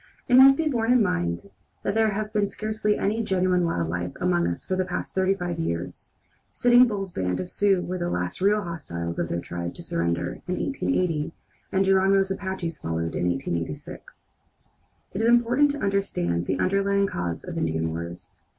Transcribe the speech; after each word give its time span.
It 0.27 0.33
must 0.35 0.57
be 0.57 0.67
borne 0.67 0.91
in 0.91 1.03
mind 1.03 1.51
that 1.83 1.93
there 1.93 2.09
has 2.09 2.31
been 2.31 2.47
scarcely 2.47 2.97
any 2.97 3.21
genuine 3.21 3.63
wild 3.65 3.87
life 3.87 4.13
among 4.19 4.47
us 4.47 4.65
for 4.65 4.75
the 4.75 4.83
past 4.83 5.13
thirty 5.13 5.35
five 5.35 5.59
years. 5.59 6.13
Sitting 6.51 6.87
Bull's 6.87 7.11
band 7.11 7.39
of 7.39 7.51
Sioux 7.51 7.83
were 7.83 7.99
the 7.99 8.09
last 8.09 8.41
real 8.41 8.63
hostiles 8.63 9.19
of 9.19 9.29
their 9.29 9.39
tribe 9.39 9.75
to 9.75 9.83
surrender, 9.83 10.41
in 10.47 10.57
1880, 10.59 11.33
and 11.71 11.85
Geronimo's 11.85 12.31
Apaches 12.31 12.79
followed 12.79 13.13
in 13.13 13.29
1886. 13.29 14.33
It 15.13 15.21
is 15.21 15.27
important 15.27 15.69
to 15.73 15.79
understand 15.83 16.47
the 16.47 16.57
underlying 16.57 17.05
causes 17.05 17.43
of 17.43 17.55
Indian 17.59 17.89
wars. 17.91 18.39